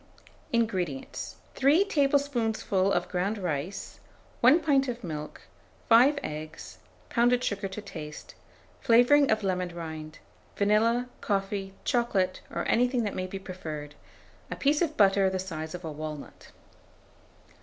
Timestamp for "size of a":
15.37-15.91